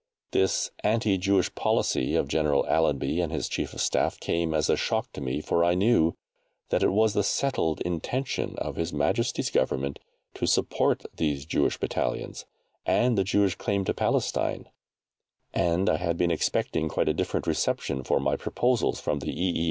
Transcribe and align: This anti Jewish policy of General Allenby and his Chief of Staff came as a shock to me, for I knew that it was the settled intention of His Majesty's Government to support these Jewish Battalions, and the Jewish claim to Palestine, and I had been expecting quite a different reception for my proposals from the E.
This 0.31 0.71
anti 0.83 1.19
Jewish 1.19 1.53
policy 1.53 2.15
of 2.15 2.27
General 2.27 2.65
Allenby 2.67 3.21
and 3.21 3.31
his 3.31 3.47
Chief 3.47 3.71
of 3.71 3.81
Staff 3.81 4.19
came 4.19 4.51
as 4.51 4.67
a 4.67 4.75
shock 4.75 5.13
to 5.13 5.21
me, 5.21 5.41
for 5.41 5.63
I 5.63 5.75
knew 5.75 6.15
that 6.69 6.81
it 6.81 6.89
was 6.89 7.13
the 7.13 7.21
settled 7.23 7.81
intention 7.81 8.55
of 8.57 8.77
His 8.77 8.91
Majesty's 8.91 9.51
Government 9.51 9.99
to 10.33 10.47
support 10.47 11.05
these 11.15 11.45
Jewish 11.45 11.77
Battalions, 11.77 12.45
and 12.83 13.15
the 13.15 13.23
Jewish 13.23 13.53
claim 13.53 13.85
to 13.85 13.93
Palestine, 13.93 14.69
and 15.53 15.87
I 15.87 15.97
had 15.97 16.17
been 16.17 16.31
expecting 16.31 16.89
quite 16.89 17.07
a 17.07 17.13
different 17.13 17.45
reception 17.45 18.03
for 18.03 18.19
my 18.19 18.35
proposals 18.35 18.99
from 18.99 19.19
the 19.19 19.39
E. 19.39 19.59